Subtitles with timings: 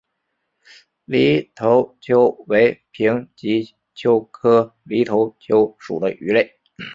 [1.05, 6.59] 犁头鳅为平鳍鳅科犁头鳅属的鱼类。